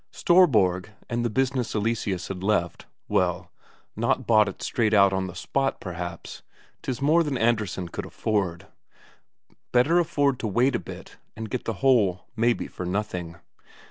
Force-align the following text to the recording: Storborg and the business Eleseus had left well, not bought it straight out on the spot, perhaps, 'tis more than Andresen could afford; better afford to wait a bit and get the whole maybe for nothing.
Storborg 0.11 0.89
and 1.11 1.23
the 1.23 1.29
business 1.29 1.75
Eleseus 1.75 2.27
had 2.29 2.41
left 2.41 2.87
well, 3.07 3.51
not 3.95 4.25
bought 4.25 4.47
it 4.49 4.63
straight 4.63 4.95
out 4.95 5.13
on 5.13 5.27
the 5.27 5.35
spot, 5.35 5.79
perhaps, 5.79 6.41
'tis 6.81 7.03
more 7.03 7.21
than 7.21 7.37
Andresen 7.37 7.87
could 7.87 8.07
afford; 8.07 8.65
better 9.71 9.99
afford 9.99 10.39
to 10.39 10.47
wait 10.47 10.73
a 10.75 10.79
bit 10.79 11.17
and 11.35 11.51
get 11.51 11.65
the 11.65 11.73
whole 11.85 12.25
maybe 12.35 12.65
for 12.65 12.83
nothing. 12.83 13.35